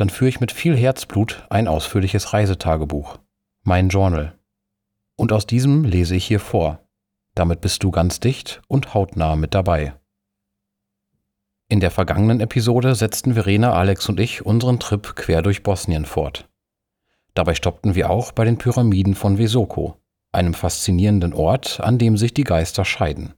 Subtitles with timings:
[0.00, 3.18] dann führe ich mit viel Herzblut ein ausführliches Reisetagebuch,
[3.64, 4.38] mein Journal.
[5.14, 6.80] Und aus diesem lese ich hier vor.
[7.34, 9.92] Damit bist du ganz dicht und hautnah mit dabei.
[11.68, 16.48] In der vergangenen Episode setzten Verena, Alex und ich unseren Trip quer durch Bosnien fort.
[17.34, 19.96] Dabei stoppten wir auch bei den Pyramiden von Vesoko,
[20.32, 23.34] einem faszinierenden Ort, an dem sich die Geister scheiden.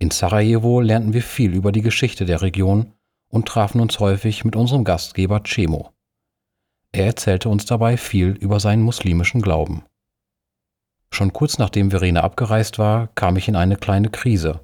[0.00, 2.92] In Sarajevo lernten wir viel über die Geschichte der Region
[3.32, 5.90] und trafen uns häufig mit unserem Gastgeber Cemo.
[6.92, 9.84] Er erzählte uns dabei viel über seinen muslimischen Glauben.
[11.10, 14.60] Schon kurz nachdem Verena abgereist war, kam ich in eine kleine Krise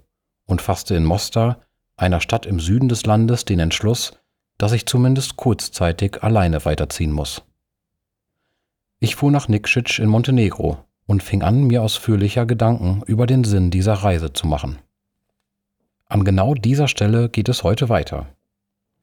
[0.46, 1.62] und fasste in Mostar,
[1.96, 4.12] einer Stadt im Süden des Landes, den Entschluss,
[4.58, 7.42] dass ich zumindest kurzzeitig alleine weiterziehen muss.
[9.00, 13.70] Ich fuhr nach Nikšić in Montenegro und fing an, mir ausführlicher Gedanken über den Sinn
[13.70, 14.78] dieser Reise zu machen.
[16.06, 18.26] An genau dieser Stelle geht es heute weiter.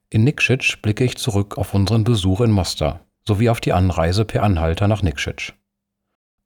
[0.08, 4.42] In Nikšić blicke ich zurück auf unseren Besuch in Mostar sowie auf die Anreise per
[4.42, 5.52] Anhalter nach Nikšić.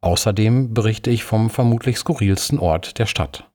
[0.00, 3.50] Außerdem berichte ich vom vermutlich skurrilsten Ort der Stadt.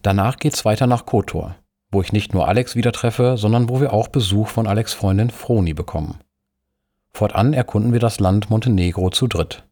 [0.00, 1.56] Danach geht's weiter nach Kotor,
[1.90, 5.30] wo ich nicht nur Alex wieder treffe, sondern wo wir auch Besuch von Alex Freundin
[5.30, 6.20] Froni bekommen.
[7.12, 9.64] Fortan erkunden wir das Land Montenegro zu dritt.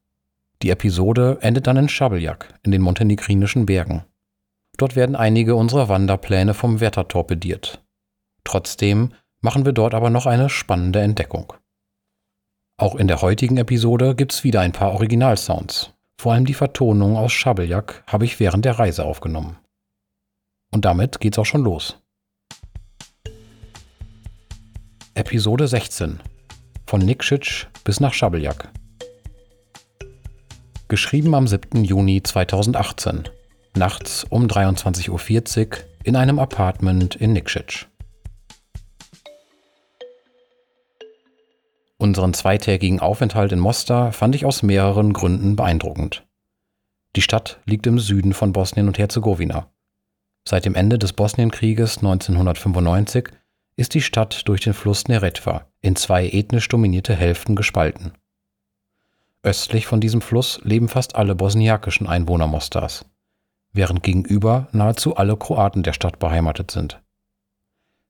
[0.63, 4.05] Die Episode endet dann in Schabeljak in den montenegrinischen Bergen.
[4.77, 7.83] Dort werden einige unserer Wanderpläne vom Wetter torpediert.
[8.45, 11.53] Trotzdem machen wir dort aber noch eine spannende Entdeckung.
[12.79, 15.93] Auch in der heutigen Episode gibt's wieder ein paar Originalsounds.
[16.21, 19.59] Vor allem die Vertonung aus Schabeljak habe ich während der Reise aufgenommen.
[20.73, 21.97] Und damit geht's auch schon los.
[25.15, 26.21] Episode 16
[26.87, 28.69] von Nikšić bis nach Schabeljak.
[30.89, 31.85] Geschrieben am 7.
[31.85, 33.29] Juni 2018,
[33.75, 37.87] nachts um 23.40 Uhr in einem Apartment in Nikšić.
[42.07, 46.25] Unseren zweitägigen Aufenthalt in Mostar fand ich aus mehreren Gründen beeindruckend.
[47.17, 49.73] Die Stadt liegt im Süden von Bosnien und Herzegowina.
[50.49, 53.31] Seit dem Ende des Bosnienkrieges 1995
[53.75, 58.13] ist die Stadt durch den Fluss Neretva in zwei ethnisch dominierte Hälften gespalten.
[59.43, 63.05] Östlich von diesem Fluss leben fast alle bosniakischen Einwohner Mostars,
[63.73, 67.03] während gegenüber nahezu alle Kroaten der Stadt beheimatet sind.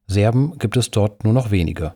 [0.06, 1.94] Serben gibt es dort nur noch wenige.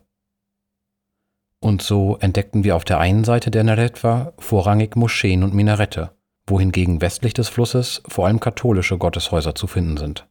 [1.60, 6.10] Und so entdeckten wir auf der einen Seite der Neretva vorrangig Moscheen und Minarette,
[6.46, 10.26] wohingegen westlich des Flusses vor allem katholische Gotteshäuser zu finden sind.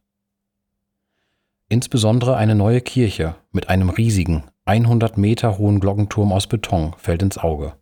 [1.68, 7.38] Insbesondere eine neue Kirche mit einem riesigen, 100 Meter hohen Glockenturm aus Beton fällt ins
[7.38, 7.74] Auge.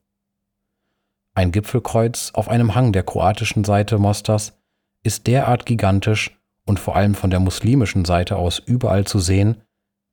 [1.34, 4.59] Ein Gipfelkreuz auf einem Hang der kroatischen Seite Mosters
[5.03, 9.62] ist derart gigantisch und vor allem von der muslimischen Seite aus überall zu sehen,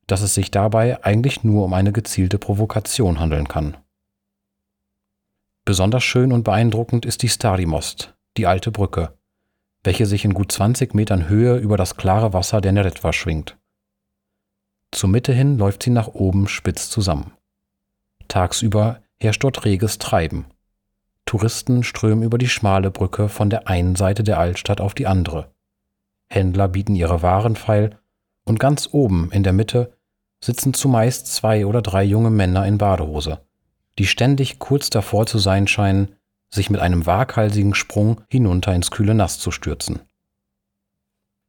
[0.07, 3.77] dass es sich dabei eigentlich nur um eine gezielte Provokation handeln kann.
[5.65, 9.17] Besonders schön und beeindruckend ist die Stari Most, die alte Brücke,
[9.83, 13.57] welche sich in gut 20 Metern Höhe über das klare Wasser der Neretva schwingt.
[14.91, 17.33] Zur Mitte hin läuft sie nach oben spitz zusammen.
[18.27, 20.45] Tagsüber herrscht dort reges Treiben.
[21.25, 25.51] Touristen strömen über die schmale Brücke von der einen Seite der Altstadt auf die andere.
[26.29, 27.99] Händler bieten ihre Waren feil
[28.45, 29.94] und ganz oben in der Mitte
[30.45, 33.39] sitzen zumeist zwei oder drei junge Männer in Badehose,
[33.97, 36.15] die ständig kurz davor zu sein scheinen,
[36.49, 40.01] sich mit einem waghalsigen Sprung hinunter ins kühle Nass zu stürzen.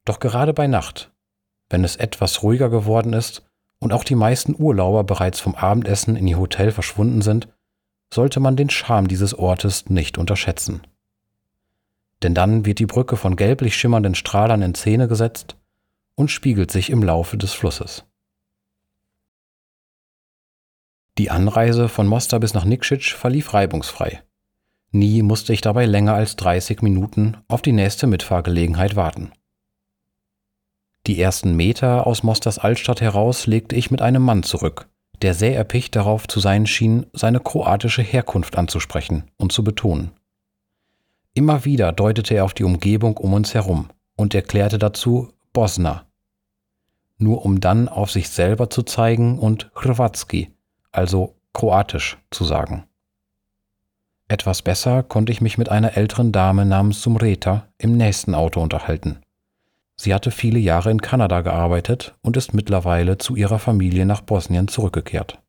[0.05, 1.11] Doch gerade bei Nacht
[1.69, 3.43] wenn es etwas ruhiger geworden ist
[3.79, 7.49] und auch die meisten Urlauber bereits vom Abendessen in ihr Hotel verschwunden sind,
[8.13, 10.83] sollte man den Charme dieses Ortes nicht unterschätzen.
[12.23, 15.57] Denn dann wird die Brücke von gelblich schimmernden Strahlern in Szene gesetzt
[16.15, 18.06] und spiegelt sich im Laufe des Flusses.
[21.19, 24.23] Die Anreise von Mostar bis nach Nikšić verlief reibungsfrei.
[24.91, 29.33] Nie musste ich dabei länger als 30 Minuten auf die nächste Mitfahrgelegenheit warten.
[31.07, 34.89] Die ersten Meter aus Mosters Altstadt heraus legte ich mit einem Mann zurück,
[35.23, 40.11] der sehr erpicht darauf zu sein schien, seine kroatische Herkunft anzusprechen und zu betonen.
[41.33, 46.07] Immer wieder deutete er auf die Umgebung um uns herum und erklärte dazu Bosna,
[47.19, 50.56] nur um dann auf sich selber zu zeigen und Hrvatski,
[50.97, 52.85] also kroatisch, zu sagen.
[54.29, 59.21] Etwas besser konnte ich mich mit einer älteren Dame namens Sumreta im nächsten Auto unterhalten.
[59.95, 64.69] Sie hatte viele Jahre in Kanada gearbeitet und ist mittlerweile zu ihrer Familie nach Bosnien
[64.69, 65.41] zurückgekehrt.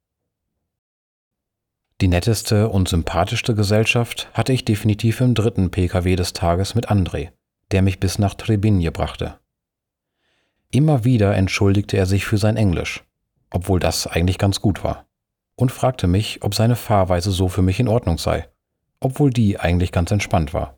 [1.99, 7.31] Die netteste und sympathischste Gesellschaft hatte ich definitiv im dritten PKW des Tages mit André,
[7.71, 9.39] der mich bis nach Trebinje brachte.
[10.69, 13.03] Immer wieder entschuldigte er sich für sein Englisch,
[13.49, 15.06] obwohl das eigentlich ganz gut war,
[15.57, 18.47] und fragte mich, ob seine Fahrweise so für mich in Ordnung sei,
[19.01, 20.77] obwohl die eigentlich ganz entspannt war.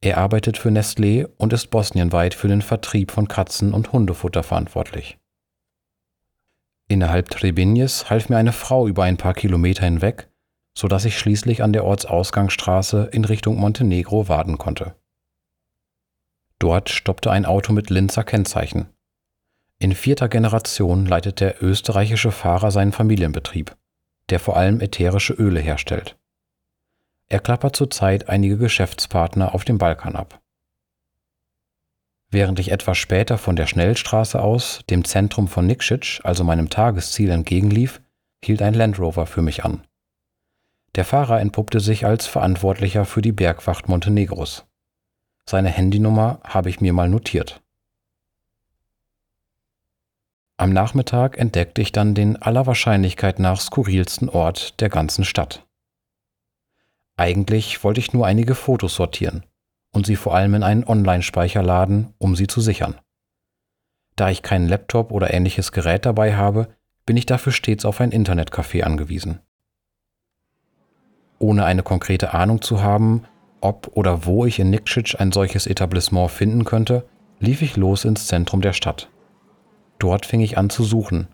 [0.00, 5.18] Er arbeitet für Nestlé und ist bosnienweit für den Vertrieb von Katzen- und Hundefutter verantwortlich.
[6.86, 10.30] Innerhalb Trebinjes half mir eine Frau über ein paar Kilometer hinweg,
[10.76, 14.94] so dass ich schließlich an der Ortsausgangsstraße in Richtung Montenegro warten konnte.
[16.60, 18.88] Dort stoppte ein Auto mit Linzer Kennzeichen.
[19.80, 23.76] In vierter Generation leitet der österreichische Fahrer seinen Familienbetrieb,
[24.28, 26.16] der vor allem ätherische Öle herstellt.
[27.28, 30.40] Er klappert zurzeit einige Geschäftspartner auf dem Balkan ab.
[32.30, 37.30] Während ich etwas später von der Schnellstraße aus dem Zentrum von Nikšić, also meinem Tagesziel,
[37.30, 38.02] entgegenlief,
[38.44, 39.86] hielt ein Land Rover für mich an.
[40.94, 44.66] Der Fahrer entpuppte sich als Verantwortlicher für die Bergwacht Montenegros.
[45.46, 47.62] Seine Handynummer habe ich mir mal notiert.
[50.60, 55.64] Am Nachmittag entdeckte ich dann den aller Wahrscheinlichkeit nach skurrilsten Ort der ganzen Stadt.
[57.16, 59.46] Eigentlich wollte ich nur einige Fotos sortieren
[59.92, 62.96] und sie vor allem in einen Online-Speicher laden, um sie zu sichern.
[64.16, 66.66] Da ich keinen Laptop oder ähnliches Gerät dabei habe,
[67.06, 69.38] bin ich dafür stets auf ein Internetcafé angewiesen.
[71.38, 73.22] Ohne eine konkrete Ahnung zu haben,
[73.60, 77.08] ob oder wo ich in Nikšić ein solches Etablissement finden könnte,
[77.38, 79.08] lief ich los ins Zentrum der Stadt.
[79.98, 81.28] Dort fing ich an zu suchen,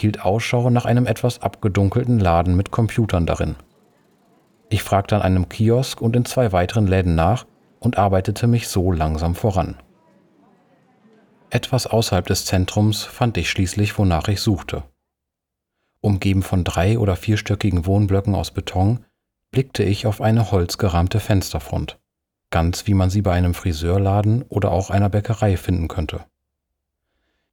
[0.00, 3.56] hielt Ausschau nach einem etwas abgedunkelten Laden mit Computern darin.
[4.70, 7.46] Ich fragte an einem Kiosk und in zwei weiteren Läden nach
[7.80, 9.76] und arbeitete mich so langsam voran.
[11.50, 14.82] Etwas außerhalb des Zentrums fand ich schließlich, wonach ich suchte.
[16.00, 19.04] Umgeben von drei- oder vierstöckigen Wohnblöcken aus Beton,
[19.50, 21.98] blickte ich auf eine holzgerahmte Fensterfront,
[22.50, 26.26] ganz wie man sie bei einem Friseurladen oder auch einer Bäckerei finden könnte.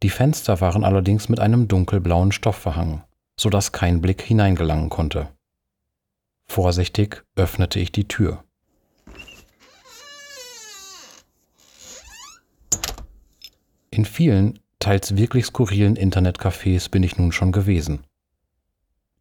[0.04, 3.04] Die Fenster waren allerdings mit einem dunkelblauen Stoff verhangen,
[3.40, 5.30] so dass kein Blick hineingelangen konnte.
[6.48, 8.44] Vorsichtig öffnete ich die Tür.
[13.90, 18.04] In vielen, teils wirklich skurrilen Internetcafés bin ich nun schon gewesen.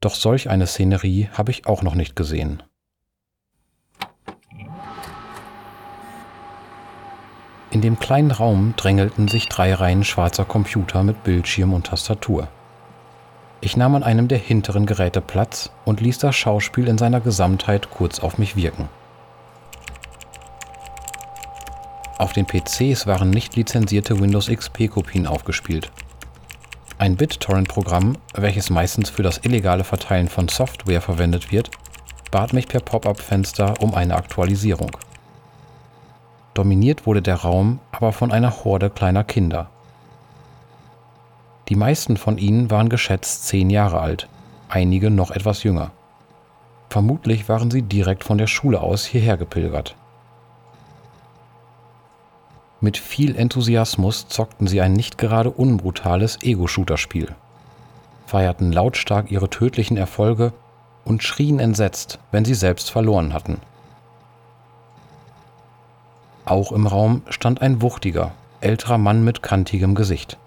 [0.01, 2.63] Doch solch eine Szenerie habe ich auch noch nicht gesehen.
[7.75, 12.47] In dem kleinen Raum drängelten sich drei Reihen schwarzer Computer mit Bildschirm und Tastatur.
[13.61, 17.91] Ich nahm an einem der hinteren Geräte Platz und ließ das Schauspiel in seiner Gesamtheit
[17.91, 18.89] kurz auf mich wirken.
[22.17, 25.91] Auf den PCs waren nicht lizenzierte Windows XP-Kopien aufgespielt.
[26.99, 31.73] Ein BitTorrent-Programm, welches meistens für das illegale Verteilen von Software verwendet wird,
[32.31, 34.93] bat mich per Pop-up-Fenster um eine Aktualisierung.
[36.55, 39.69] Dominiert wurde der Raum aber von einer Horde kleiner Kinder.
[41.69, 44.29] Die meisten von ihnen waren geschätzt zehn Jahre alt,
[44.69, 45.91] einige noch etwas jünger.
[46.91, 49.97] Vermutlich waren sie direkt von der Schule aus hierher gepilgert.
[52.81, 57.35] Mit viel Enthusiasmus zockten sie ein nicht gerade unbrutales Ego-Shooter-Spiel,
[58.27, 60.53] feierten lautstark ihre tödlichen Erfolge
[61.05, 63.61] und schrien entsetzt, wenn sie selbst verloren hatten.
[66.47, 70.39] Auch im Raum stand ein wuchtiger, älterer Mann mit kantigem Gesicht.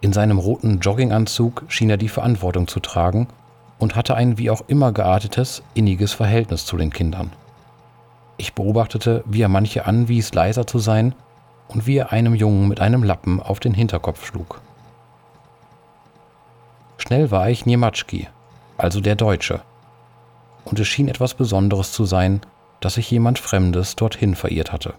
[0.00, 3.28] In seinem roten Jogginganzug schien er die Verantwortung zu tragen
[3.78, 7.32] und hatte ein wie auch immer geartetes, inniges Verhältnis zu den Kindern.
[8.36, 11.14] Ich beobachtete, wie er manche anwies, leiser zu sein
[11.68, 14.60] und wie er einem Jungen mit einem Lappen auf den Hinterkopf schlug.
[16.98, 18.28] Schnell war ich Niematschki,
[18.76, 19.62] also der Deutsche,
[20.64, 22.40] und es schien etwas Besonderes zu sein,
[22.80, 24.94] dass sich jemand Fremdes dorthin verirrt hatte.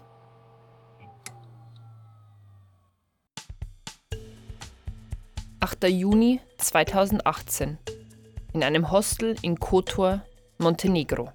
[5.86, 7.78] Juni 2018
[8.52, 10.24] in einem Hostel in Kotor,
[10.58, 11.32] Montenegro.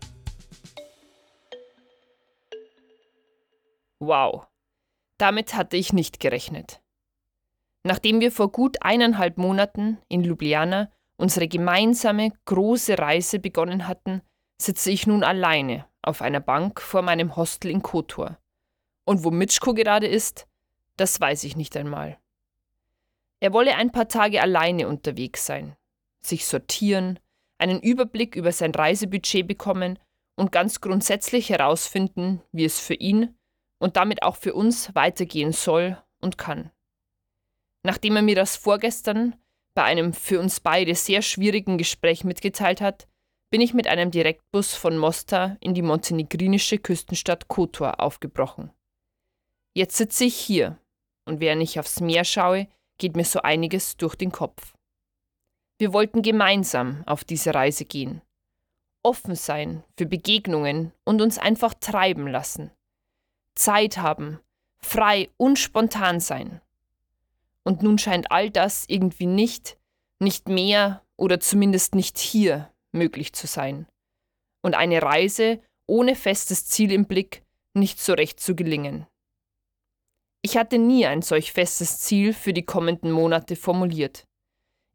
[3.99, 4.47] Wow,
[5.17, 6.81] damit hatte ich nicht gerechnet.
[7.83, 14.21] Nachdem wir vor gut eineinhalb Monaten in Ljubljana unsere gemeinsame große Reise begonnen hatten,
[14.57, 18.37] sitze ich nun alleine auf einer Bank vor meinem Hostel in Kotor.
[19.05, 20.47] Und wo Mitschko gerade ist,
[20.97, 22.17] das weiß ich nicht einmal.
[23.39, 25.75] Er wolle ein paar Tage alleine unterwegs sein,
[26.21, 27.19] sich sortieren,
[27.57, 29.99] einen Überblick über sein Reisebudget bekommen
[30.35, 33.37] und ganz grundsätzlich herausfinden, wie es für ihn
[33.79, 36.71] und damit auch für uns weitergehen soll und kann.
[37.83, 39.35] Nachdem er mir das vorgestern
[39.73, 43.07] bei einem für uns beide sehr schwierigen Gespräch mitgeteilt hat,
[43.53, 48.71] bin ich mit einem Direktbus von Mostar in die montenegrinische Küstenstadt Kotor aufgebrochen.
[49.75, 50.79] Jetzt sitze ich hier
[51.25, 52.67] und während ich aufs Meer schaue,
[52.97, 54.73] geht mir so einiges durch den Kopf.
[55.77, 58.23] Wir wollten gemeinsam auf diese Reise gehen,
[59.03, 62.71] offen sein für Begegnungen und uns einfach treiben lassen.
[63.53, 64.39] Zeit haben,
[64.79, 66.59] frei und spontan sein.
[67.61, 69.77] Und nun scheint all das irgendwie nicht,
[70.17, 73.87] nicht mehr oder zumindest nicht hier möglich zu sein.
[74.61, 79.07] Und eine Reise ohne festes Ziel im Blick nicht so recht zu gelingen.
[80.41, 84.25] Ich hatte nie ein solch festes Ziel für die kommenden Monate formuliert.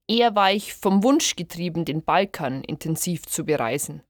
[0.06, 4.02] Eher war ich vom Wunsch getrieben, den Balkan intensiv zu bereisen.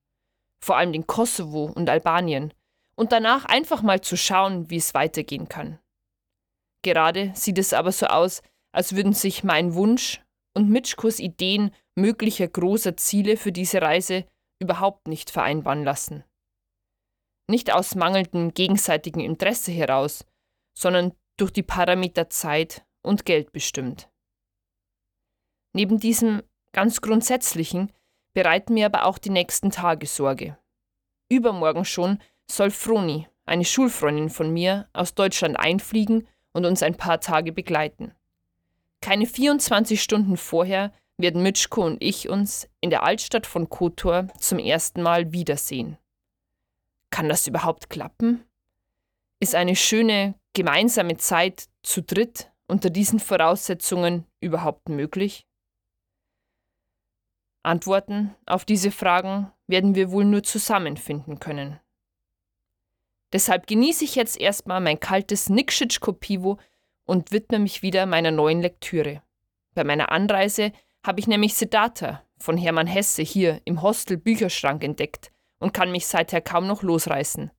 [0.60, 2.52] Vor allem den Kosovo und Albanien.
[2.96, 5.78] Und danach einfach mal zu schauen, wie es weitergehen kann.
[6.82, 8.42] Gerade sieht es aber so aus,
[8.72, 10.20] als würden sich mein Wunsch
[10.54, 14.24] und Mitschkos Ideen möglicher großer Ziele für diese Reise
[14.60, 16.24] überhaupt nicht vereinbaren lassen.
[17.48, 20.24] Nicht aus mangelndem gegenseitigen Interesse heraus,
[20.74, 24.10] sondern durch die Parameter Zeit und Geld bestimmt.
[25.72, 27.92] Neben diesem ganz grundsätzlichen
[28.34, 30.58] bereiten mir aber auch die nächsten Tage Sorge.
[31.28, 32.18] Übermorgen schon
[32.50, 38.12] soll Froni, eine Schulfreundin von mir, aus Deutschland einfliegen und uns ein paar Tage begleiten.
[39.00, 44.58] Keine 24 Stunden vorher werden Mitschko und ich uns in der Altstadt von Kotor zum
[44.58, 45.98] ersten Mal wiedersehen.
[47.10, 48.44] Kann das überhaupt klappen?
[49.40, 55.46] Ist eine schöne gemeinsame Zeit zu dritt unter diesen Voraussetzungen überhaupt möglich?
[57.64, 61.78] Antworten auf diese Fragen werden wir wohl nur zusammen finden können.
[63.32, 66.58] Deshalb genieße ich jetzt erstmal mein kaltes Nikschitschko-Pivo
[67.04, 69.22] und widme mich wieder meiner neuen Lektüre.
[69.74, 70.72] Bei meiner Anreise
[71.04, 76.06] habe ich nämlich Siddhartha von Hermann Hesse hier im Hostel Bücherschrank entdeckt und kann mich
[76.06, 77.50] seither kaum noch losreißen.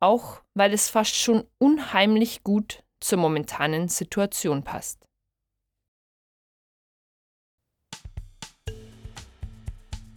[0.00, 5.08] Auch weil es fast schon unheimlich gut zur momentanen Situation passt.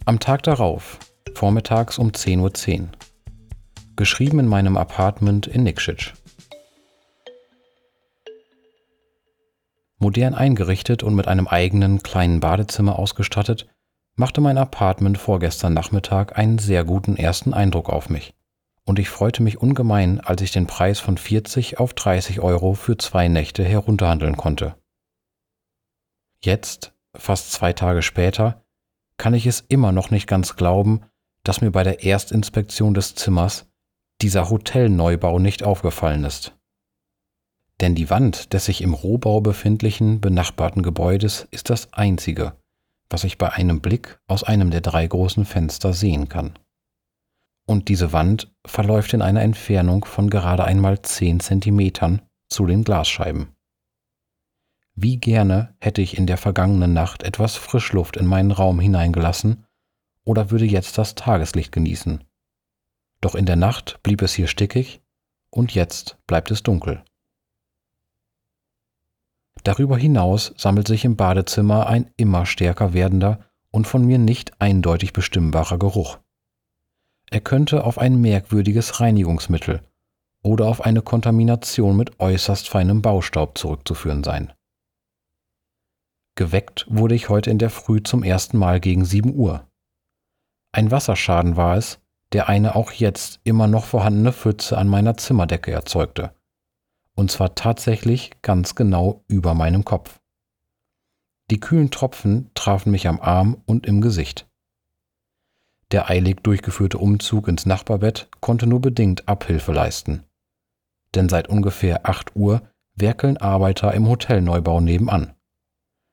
[0.04, 0.98] Am Tag darauf,
[1.34, 2.88] vormittags um 10.10 Uhr.
[3.94, 6.12] Geschrieben in meinem Apartment in Nikšić.
[10.02, 13.68] Modern eingerichtet und mit einem eigenen kleinen Badezimmer ausgestattet,
[14.16, 18.34] machte mein Apartment vorgestern Nachmittag einen sehr guten ersten Eindruck auf mich.
[18.84, 22.98] Und ich freute mich ungemein, als ich den Preis von 40 auf 30 Euro für
[22.98, 24.74] zwei Nächte herunterhandeln konnte.
[26.42, 28.64] Jetzt, fast zwei Tage später,
[29.16, 31.02] kann ich es immer noch nicht ganz glauben,
[31.44, 33.70] dass mir bei der Erstinspektion des Zimmers
[34.20, 36.56] dieser Hotelneubau nicht aufgefallen ist.
[37.82, 42.56] Denn die Wand des sich im Rohbau befindlichen benachbarten Gebäudes ist das einzige,
[43.10, 46.56] was ich bei einem Blick aus einem der drei großen Fenster sehen kann.
[47.66, 53.48] Und diese Wand verläuft in einer Entfernung von gerade einmal zehn Zentimetern zu den Glasscheiben.
[54.94, 59.64] Wie gerne hätte ich in der vergangenen Nacht etwas Frischluft in meinen Raum hineingelassen
[60.24, 62.22] oder würde jetzt das Tageslicht genießen.
[63.20, 65.00] Doch in der Nacht blieb es hier stickig
[65.50, 67.02] und jetzt bleibt es dunkel.
[69.64, 73.40] Darüber hinaus sammelt sich im Badezimmer ein immer stärker werdender
[73.70, 76.18] und von mir nicht eindeutig bestimmbarer Geruch.
[77.30, 79.80] Er könnte auf ein merkwürdiges Reinigungsmittel
[80.42, 84.52] oder auf eine Kontamination mit äußerst feinem Baustaub zurückzuführen sein.
[86.34, 89.66] Geweckt wurde ich heute in der Früh zum ersten Mal gegen sieben Uhr.
[90.72, 92.00] Ein Wasserschaden war es,
[92.32, 96.34] der eine auch jetzt immer noch vorhandene Pfütze an meiner Zimmerdecke erzeugte.
[97.14, 100.20] Und zwar tatsächlich ganz genau über meinem Kopf.
[101.50, 104.48] Die kühlen Tropfen trafen mich am Arm und im Gesicht.
[105.90, 110.24] Der eilig durchgeführte Umzug ins Nachbarbett konnte nur bedingt Abhilfe leisten.
[111.14, 112.62] Denn seit ungefähr acht Uhr
[112.94, 115.34] werkeln Arbeiter im Hotelneubau nebenan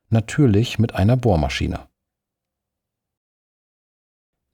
[0.09, 1.87] natürlich mit einer Bohrmaschine.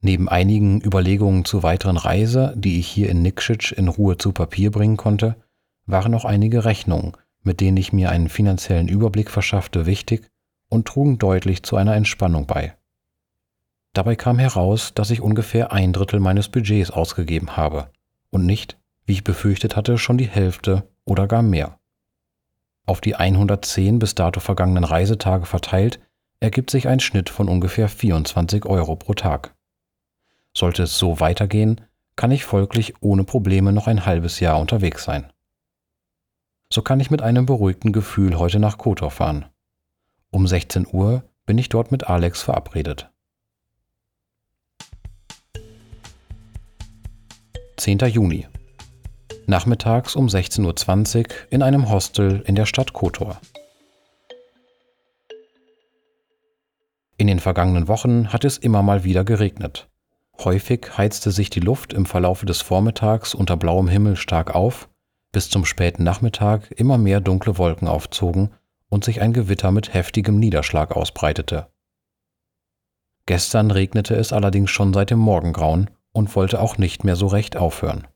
[0.02, 4.70] Neben einigen Überlegungen zur weiteren Reise, die ich hier in Nikšić in Ruhe zu Papier
[4.70, 5.36] bringen konnte,
[5.86, 7.14] waren noch einige Rechnungen,
[7.44, 10.30] mit denen ich mir einen finanziellen Überblick verschaffte, wichtig
[10.70, 12.76] und trugen deutlich zu einer Entspannung bei.
[13.94, 17.90] Dabei kam heraus, dass ich ungefähr ein Drittel meines Budgets ausgegeben habe
[18.30, 21.80] und nicht, wie ich befürchtet hatte, schon die Hälfte oder gar mehr.
[22.86, 26.00] Auf die 110 bis dato vergangenen Reisetage verteilt,
[26.40, 29.56] ergibt sich ein Schnitt von ungefähr 24 Euro pro Tag.
[30.54, 31.82] Sollte es so weitergehen,
[32.16, 35.32] kann ich folglich ohne Probleme noch ein halbes Jahr unterwegs sein.
[36.76, 39.46] So kann ich mit einem beruhigten Gefühl heute nach Kotor fahren.
[40.30, 43.10] Um 16 Uhr bin ich dort mit Alex verabredet.
[47.78, 48.00] 10.
[48.00, 48.46] Juni.
[49.48, 53.40] Nachmittags um 16.20 Uhr in einem Hostel in der Stadt Kotor.
[57.16, 59.88] In den vergangenen Wochen hat es immer mal wieder geregnet.
[60.44, 64.90] Häufig heizte sich die Luft im Verlaufe des Vormittags unter blauem Himmel stark auf,
[65.36, 68.52] bis zum späten Nachmittag immer mehr dunkle Wolken aufzogen
[68.88, 71.68] und sich ein Gewitter mit heftigem Niederschlag ausbreitete.
[73.26, 77.58] Gestern regnete es allerdings schon seit dem Morgengrauen und wollte auch nicht mehr so recht
[77.58, 78.08] aufhören.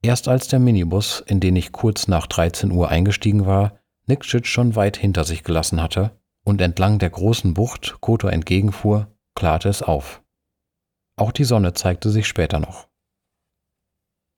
[0.00, 3.72] Erst als der Minibus, in den ich kurz nach 13 Uhr eingestiegen war,
[4.08, 6.12] Nikšić schon weit hinter sich gelassen hatte
[6.44, 10.22] und entlang der großen Bucht Kotor entgegenfuhr, klarte es auf.
[11.16, 12.86] Auch die Sonne zeigte sich später noch.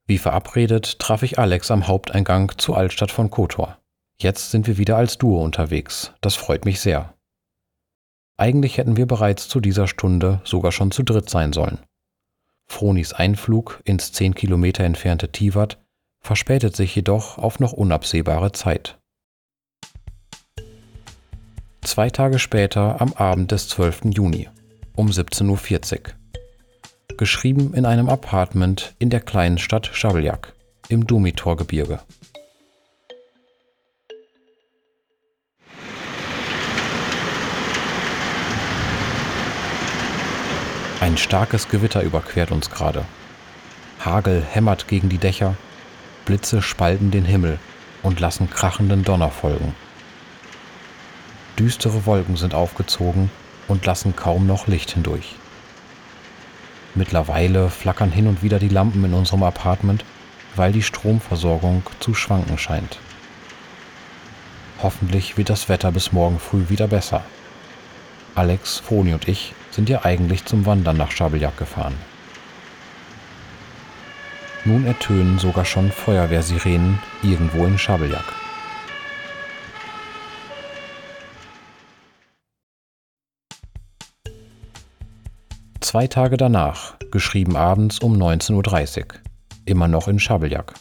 [0.07, 3.79] Wie verabredet traf ich Alex am Haupteingang zur Altstadt von Kotor.
[4.19, 7.15] Jetzt sind wir wieder als Duo unterwegs, das freut mich sehr.
[8.39, 11.81] Eigentlich hätten wir bereits zu dieser Stunde sogar schon zu dritt sein sollen.
[12.67, 15.79] Fronis Einflug ins zehn Kilometer entfernte Tivat
[16.21, 18.99] verspätet sich jedoch auf noch unabsehbare Zeit.
[21.83, 24.07] Zwei Tage später am Abend des 12.
[24.15, 24.49] Juni
[24.97, 26.15] um 17.40 Uhr
[27.19, 30.53] geschrieben in einem Apartment in der kleinen Stadt Schabeljak
[30.89, 32.01] im Dumitorgebirge.
[41.01, 43.05] Ein starkes Gewitter überquert uns gerade.
[44.05, 45.57] Hagel hämmert gegen die Dächer,
[46.25, 47.59] Blitze spalten den Himmel
[48.03, 49.75] und lassen krachenden Donner folgen.
[51.59, 53.31] Düstere Wolken sind aufgezogen
[53.69, 55.37] und lassen kaum noch Licht hindurch.
[56.97, 60.03] Mittlerweile flackern hin und wieder die Lampen in unserem Apartment,
[60.57, 62.99] weil die Stromversorgung zu schwanken scheint.
[64.83, 67.23] Hoffentlich wird das Wetter bis morgen früh wieder besser.
[68.35, 71.95] Alex, Froni und ich sind ja eigentlich zum Wandern nach Schabeljak gefahren.
[74.65, 78.25] Nun ertönen sogar schon Feuerwehrsirenen irgendwo in Schabeljak.
[85.87, 89.07] Zwei Tage danach, geschrieben abends um 19.30 Uhr,
[89.67, 90.75] immer noch in Schabeljak.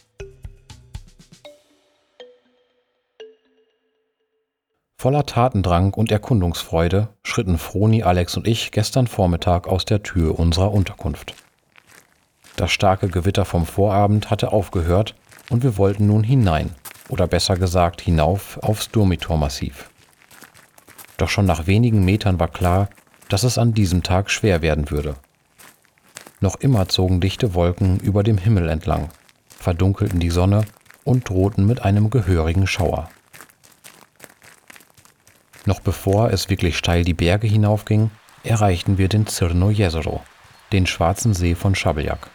[4.98, 10.72] Voller Tatendrang und Erkundungsfreude schritten Froni, Alex und ich gestern Vormittag aus der Tür unserer
[10.72, 11.36] Unterkunft.
[12.56, 15.14] Das starke Gewitter vom Vorabend hatte aufgehört
[15.52, 16.74] und wir wollten nun hinein,
[17.10, 19.88] oder besser gesagt hinauf aufs Durmitor-Massiv.
[21.18, 22.90] Doch schon nach wenigen Metern war klar,
[23.30, 25.16] dass es an diesem Tag schwer werden würde.
[26.40, 29.10] Noch immer zogen dichte Wolken über dem Himmel entlang,
[29.58, 30.66] verdunkelten die Sonne
[31.04, 33.10] und drohten mit einem gehörigen Schauer.
[35.66, 38.12] Noch bevor es wirklich steil die Berge hinaufging,
[38.44, 40.24] erreichten wir den Cirno Jezero,
[40.72, 42.30] den schwarzen See von Schabeljak.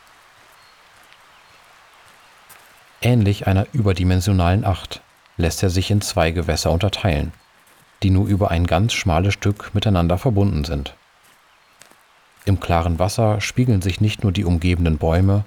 [3.02, 5.02] Ähnlich einer überdimensionalen Acht
[5.36, 7.32] lässt er sich in zwei Gewässer unterteilen,
[8.02, 10.94] die nur über ein ganz schmales Stück miteinander verbunden sind.
[12.44, 15.44] Im klaren Wasser spiegeln sich nicht nur die umgebenden Bäume,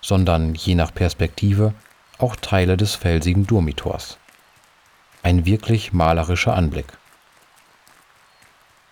[0.00, 1.72] sondern je nach Perspektive
[2.18, 4.18] auch Teile des felsigen Durmitors.
[5.22, 6.86] Ein wirklich malerischer Anblick.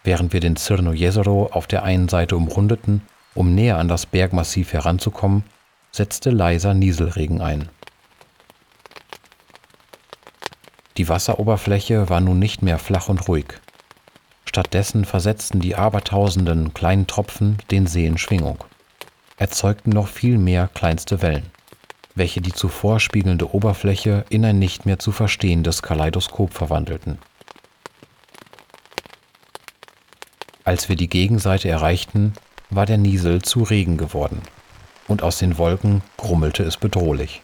[0.04, 3.02] Während wir den Cirno Jezero auf der einen Seite umrundeten,
[3.34, 5.44] um näher an das Bergmassiv heranzukommen,
[5.90, 7.68] setzte leiser Nieselregen ein.
[10.96, 13.46] Die Wasseroberfläche war nun nicht mehr flach und ruhig.
[14.44, 18.59] Stattdessen versetzten die abertausenden kleinen Tropfen den See in Schwingung,
[19.38, 21.50] erzeugten noch viel mehr kleinste Wellen,
[22.14, 27.18] welche die zuvor spiegelnde Oberfläche in ein nicht mehr zu verstehendes Kaleidoskop verwandelten.
[30.64, 32.35] Als wir die Gegenseite erreichten,
[32.68, 34.42] war der Niesel zu Regen geworden,
[35.09, 37.40] und aus den Wolken grummelte es bedrohlich.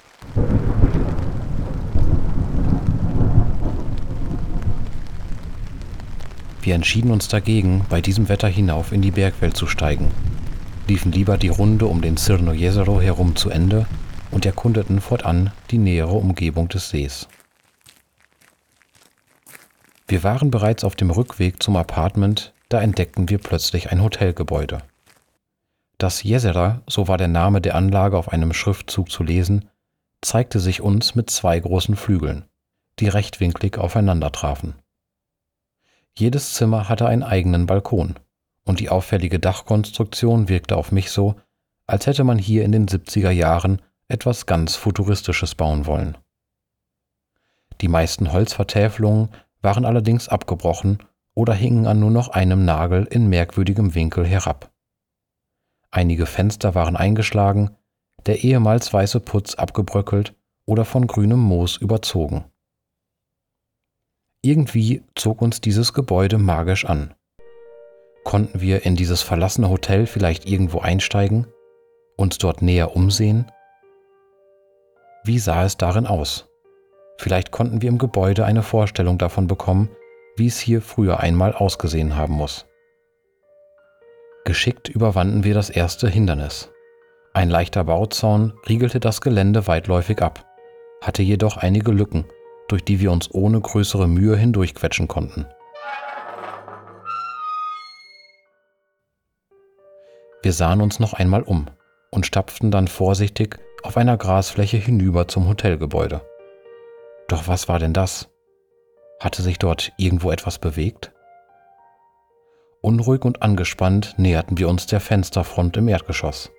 [6.68, 10.10] Wir entschieden uns dagegen, bei diesem Wetter hinauf in die Bergwelt zu steigen,
[10.86, 13.86] liefen lieber die Runde um den Cirno Jezero herum zu Ende
[14.32, 17.26] und erkundeten fortan die nähere Umgebung des Sees.
[20.08, 24.82] Wir waren bereits auf dem Rückweg zum Apartment, da entdeckten wir plötzlich ein Hotelgebäude.
[25.96, 29.70] Das Jezera, so war der Name der Anlage auf einem Schriftzug zu lesen,
[30.20, 32.44] zeigte sich uns mit zwei großen Flügeln,
[32.98, 34.74] die rechtwinklig aufeinander trafen.
[36.16, 38.14] Jedes Zimmer hatte einen eigenen Balkon,
[38.64, 41.36] und die auffällige Dachkonstruktion wirkte auf mich so,
[41.86, 46.16] als hätte man hier in den 70er Jahren etwas ganz Futuristisches bauen wollen.
[47.80, 49.30] Die meisten Holzvertäfelungen
[49.62, 50.98] waren allerdings abgebrochen
[51.34, 54.72] oder hingen an nur noch einem Nagel in merkwürdigem Winkel herab.
[55.90, 57.76] Einige Fenster waren eingeschlagen,
[58.26, 60.34] der ehemals weiße Putz abgebröckelt
[60.66, 62.44] oder von grünem Moos überzogen.
[64.42, 67.12] Irgendwie zog uns dieses Gebäude magisch an.
[68.24, 71.48] Konnten wir in dieses verlassene Hotel vielleicht irgendwo einsteigen,
[72.16, 73.50] uns dort näher umsehen?
[75.24, 76.48] Wie sah es darin aus?
[77.18, 79.90] Vielleicht konnten wir im Gebäude eine Vorstellung davon bekommen,
[80.36, 82.66] wie es hier früher einmal ausgesehen haben muss.
[84.44, 86.70] Geschickt überwanden wir das erste Hindernis.
[87.34, 90.46] Ein leichter Bauzaun riegelte das Gelände weitläufig ab,
[91.02, 92.24] hatte jedoch einige Lücken,
[92.68, 95.46] durch die wir uns ohne größere Mühe hindurchquetschen konnten.
[100.42, 101.66] Wir sahen uns noch einmal um
[102.10, 106.20] und stapften dann vorsichtig auf einer Grasfläche hinüber zum Hotelgebäude.
[107.28, 108.28] Doch was war denn das?
[109.20, 111.12] Hatte sich dort irgendwo etwas bewegt?
[112.80, 116.52] Unruhig und angespannt näherten wir uns der Fensterfront im Erdgeschoss.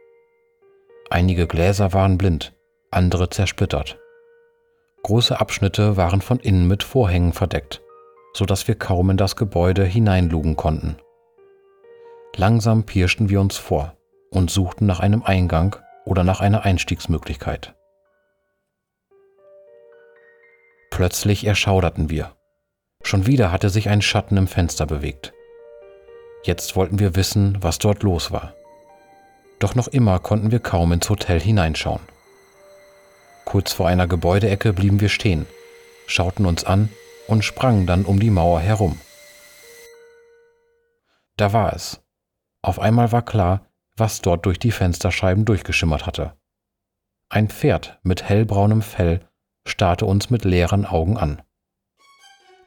[1.09, 2.53] Einige Gläser waren blind,
[2.91, 3.97] andere zersplittert.
[5.03, 7.81] Große Abschnitte waren von innen mit Vorhängen verdeckt,
[8.33, 10.97] so dass wir kaum in das Gebäude hineinlugen konnten.
[12.35, 13.95] Langsam pirschten wir uns vor
[14.29, 17.75] und suchten nach einem Eingang oder nach einer Einstiegsmöglichkeit.
[20.91, 22.35] Plötzlich erschauderten wir.
[23.03, 25.33] Schon wieder hatte sich ein Schatten im Fenster bewegt.
[26.43, 28.53] Jetzt wollten wir wissen, was dort los war.
[29.59, 32.01] Doch noch immer konnten wir kaum ins Hotel hineinschauen.
[33.49, 35.47] Kurz vor einer Gebäudeecke blieben wir stehen,
[36.05, 36.89] schauten uns an
[37.25, 39.01] und sprangen dann um die Mauer herum.
[41.35, 41.99] Da war es.
[42.61, 43.65] Auf einmal war klar,
[43.97, 46.37] was dort durch die Fensterscheiben durchgeschimmert hatte.
[47.29, 49.27] Ein Pferd mit hellbraunem Fell
[49.65, 51.41] starrte uns mit leeren Augen an.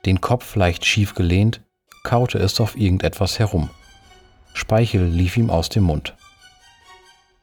[0.05, 1.63] Den Kopf leicht schief gelehnt,
[2.03, 3.71] kaute es auf irgendetwas herum.
[4.53, 6.17] Speichel lief ihm aus dem Mund.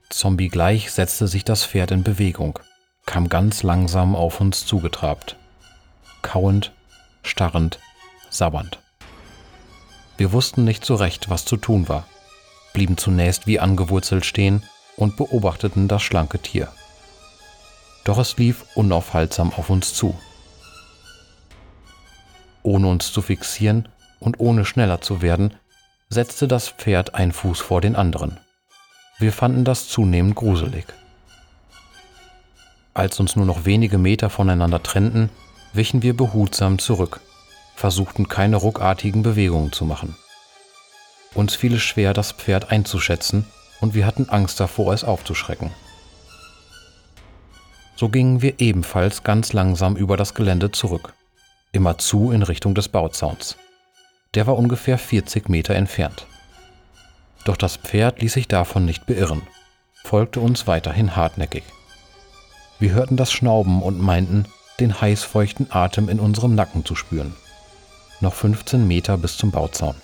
[0.10, 2.60] Zombie-gleich setzte sich das Pferd in Bewegung,
[3.10, 5.36] kam ganz langsam auf uns zugetrabt.
[6.22, 6.74] Kauend,
[7.24, 7.80] starrend,
[8.30, 8.78] sabbernd.
[10.18, 12.06] Wir wussten nicht so recht, was zu tun war,
[12.72, 14.62] blieben zunächst wie angewurzelt stehen
[14.96, 16.72] und beobachteten das schlanke Tier.
[18.04, 20.16] Doch es lief unaufhaltsam auf uns zu.
[22.62, 25.56] Ohne uns zu fixieren und ohne schneller zu werden,
[26.10, 28.40] setzte das Pferd ein Fuß vor den anderen.
[29.18, 30.86] Wir fanden das zunehmend gruselig.
[33.00, 35.30] Als uns nur noch wenige Meter voneinander trennten,
[35.72, 37.22] wichen wir behutsam zurück,
[37.74, 40.18] versuchten keine ruckartigen Bewegungen zu machen.
[41.34, 43.46] Uns fiel es schwer, das Pferd einzuschätzen,
[43.80, 45.72] und wir hatten Angst davor, es aufzuschrecken.
[47.96, 51.14] So gingen wir ebenfalls ganz langsam über das Gelände zurück,
[51.72, 53.56] immerzu in Richtung des Bauzauns.
[54.34, 56.28] Der war ungefähr 40 Meter entfernt.
[57.46, 59.44] Doch das Pferd ließ sich davon nicht beirren,
[60.04, 61.64] folgte uns weiterhin hartnäckig.
[62.80, 64.46] Wir hörten das Schnauben und meinten,
[64.80, 67.36] den heißfeuchten Atem in unserem Nacken zu spüren.
[68.22, 69.96] Noch 15 Meter bis zum Bauzaun.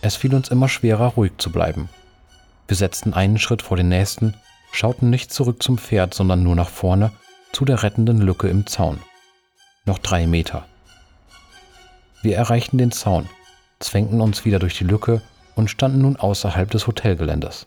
[0.00, 1.90] Es fiel uns immer schwerer, ruhig zu bleiben.
[2.68, 4.34] Wir setzten einen Schritt vor den nächsten,
[4.72, 7.12] schauten nicht zurück zum Pferd, sondern nur nach vorne
[7.52, 8.98] zu der rettenden Lücke im Zaun.
[9.84, 10.66] Noch drei Meter.
[12.22, 13.28] Wir erreichten den Zaun,
[13.78, 15.20] zwängten uns wieder durch die Lücke
[15.54, 17.66] und standen nun außerhalb des Hotelgeländes.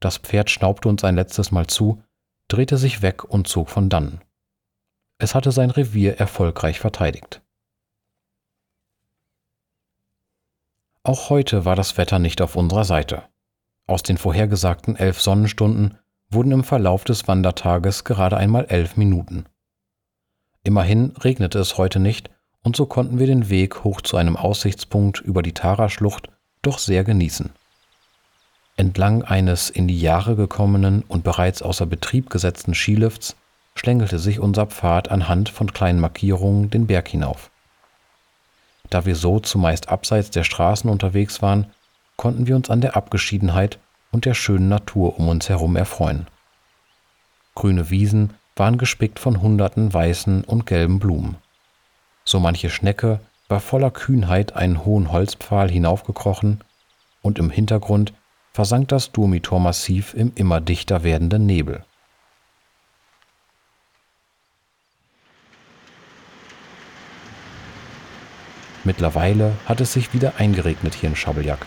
[0.00, 2.02] Das Pferd schnaubte uns ein letztes Mal zu,
[2.48, 4.20] drehte sich weg und zog von dannen.
[5.18, 7.42] Es hatte sein Revier erfolgreich verteidigt.
[11.02, 13.22] Auch heute war das Wetter nicht auf unserer Seite.
[13.86, 19.46] Aus den vorhergesagten elf Sonnenstunden wurden im Verlauf des Wandertages gerade einmal elf Minuten.
[20.64, 22.28] Immerhin regnete es heute nicht
[22.62, 26.28] und so konnten wir den Weg hoch zu einem Aussichtspunkt über die Tara-Schlucht
[26.62, 27.50] doch sehr genießen.
[28.78, 33.34] Entlang eines in die Jahre gekommenen und bereits außer Betrieb gesetzten Skilifts
[33.74, 37.50] schlängelte sich unser Pfad anhand von kleinen Markierungen den Berg hinauf.
[38.90, 41.66] Da wir so zumeist abseits der Straßen unterwegs waren,
[42.16, 43.78] konnten wir uns an der Abgeschiedenheit
[44.12, 46.26] und der schönen Natur um uns herum erfreuen.
[47.54, 51.36] Grüne Wiesen waren gespickt von hunderten weißen und gelben Blumen.
[52.24, 56.60] So manche Schnecke war voller Kühnheit einen hohen Holzpfahl hinaufgekrochen,
[57.22, 58.12] und im Hintergrund
[58.56, 61.84] versank das Durmitor-Massiv im immer dichter werdenden Nebel.
[68.82, 71.66] Mittlerweile hat es sich wieder eingeregnet hier in Schabeljak.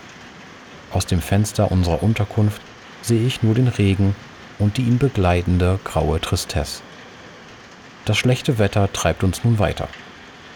[0.92, 2.60] Aus dem Fenster unserer Unterkunft
[3.04, 4.16] sehe ich nur den Regen
[4.58, 6.82] und die ihn begleitende graue Tristesse.
[8.06, 9.88] Das schlechte Wetter treibt uns nun weiter.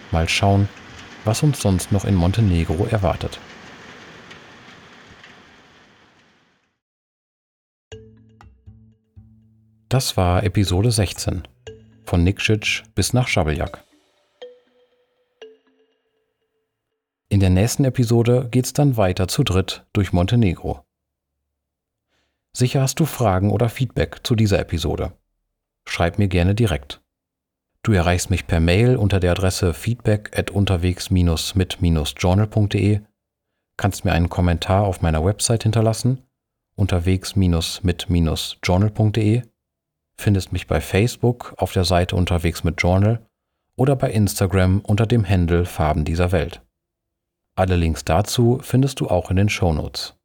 [0.10, 0.68] Mal schauen,
[1.26, 3.38] was uns sonst noch in Montenegro erwartet.
[9.94, 11.44] Das war Episode 16
[12.04, 13.84] von Nikšić bis nach Schabeljak.
[17.30, 20.84] In der nächsten Episode geht's dann weiter zu dritt durch Montenegro.
[22.54, 25.14] Sicher hast du Fragen oder Feedback zu dieser Episode.
[25.88, 27.04] Schreib mir gerne direkt.
[27.84, 33.02] Du erreichst mich per Mail unter der Adresse feedback at unterwegs-mit-journal.de,
[33.78, 36.24] kannst mir einen Kommentar auf meiner Website hinterlassen,
[36.78, 39.44] unterwegs-mit-journal.de,
[40.16, 43.26] findest mich bei Facebook auf der Seite Unterwegs mit Journal
[43.76, 46.62] oder bei Instagram unter dem Handle Farben dieser Welt.
[47.56, 50.16] Alle Links dazu findest du auch in den Shownotes.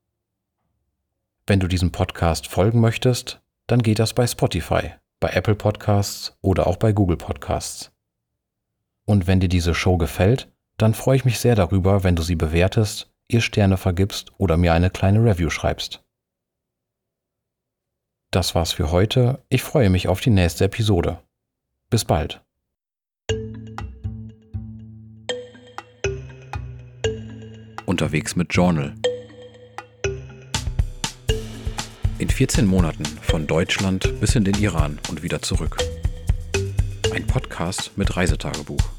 [1.46, 6.66] Wenn du diesem Podcast folgen möchtest, dann geht das bei Spotify, bei Apple Podcasts oder
[6.66, 7.90] auch bei Google Podcasts.
[9.04, 12.36] Und wenn dir diese Show gefällt, dann freue ich mich sehr darüber, wenn du sie
[12.36, 16.02] bewertest, ihr Sterne vergibst oder mir eine kleine Review schreibst.
[18.30, 19.42] Das war's für heute.
[19.48, 21.18] Ich freue mich auf die nächste Episode.
[21.88, 22.42] Bis bald.
[27.86, 28.94] Unterwegs mit Journal.
[32.18, 35.78] In 14 Monaten von Deutschland bis in den Iran und wieder zurück.
[37.14, 38.90] Ein Podcast mit Reisetagebuch.